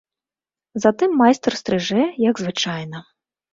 [0.85, 3.07] Затым майстар стрыжэ, як звычайна.